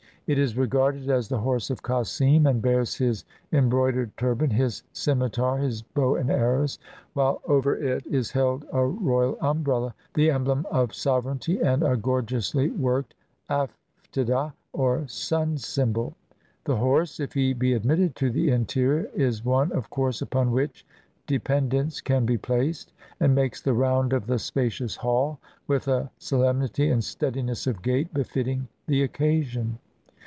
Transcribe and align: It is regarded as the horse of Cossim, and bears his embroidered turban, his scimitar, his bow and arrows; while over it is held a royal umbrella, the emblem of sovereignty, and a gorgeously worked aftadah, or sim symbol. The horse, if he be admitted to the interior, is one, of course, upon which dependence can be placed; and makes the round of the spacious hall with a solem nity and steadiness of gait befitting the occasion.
It 0.27 0.39
is 0.39 0.55
regarded 0.55 1.09
as 1.09 1.27
the 1.27 1.39
horse 1.39 1.69
of 1.69 1.81
Cossim, 1.83 2.45
and 2.45 2.61
bears 2.61 2.95
his 2.95 3.25
embroidered 3.51 4.15
turban, 4.15 4.49
his 4.51 4.81
scimitar, 4.93 5.57
his 5.57 5.81
bow 5.81 6.15
and 6.15 6.29
arrows; 6.31 6.79
while 7.11 7.41
over 7.45 7.75
it 7.75 8.07
is 8.07 8.31
held 8.31 8.63
a 8.71 8.85
royal 8.85 9.37
umbrella, 9.41 9.93
the 10.13 10.31
emblem 10.31 10.65
of 10.71 10.93
sovereignty, 10.93 11.59
and 11.59 11.83
a 11.83 11.97
gorgeously 11.97 12.69
worked 12.69 13.13
aftadah, 13.49 14.53
or 14.71 15.05
sim 15.05 15.57
symbol. 15.57 16.15
The 16.63 16.77
horse, 16.77 17.19
if 17.19 17.33
he 17.33 17.51
be 17.51 17.73
admitted 17.73 18.15
to 18.17 18.29
the 18.29 18.51
interior, 18.51 19.09
is 19.13 19.43
one, 19.43 19.73
of 19.73 19.89
course, 19.89 20.21
upon 20.21 20.51
which 20.53 20.85
dependence 21.27 21.99
can 21.99 22.25
be 22.25 22.37
placed; 22.37 22.93
and 23.19 23.35
makes 23.35 23.59
the 23.61 23.73
round 23.73 24.13
of 24.13 24.27
the 24.27 24.39
spacious 24.39 24.95
hall 24.95 25.39
with 25.67 25.89
a 25.89 26.09
solem 26.19 26.61
nity 26.61 26.89
and 26.89 27.03
steadiness 27.03 27.67
of 27.67 27.81
gait 27.81 28.13
befitting 28.13 28.69
the 28.87 29.03
occasion. 29.03 29.77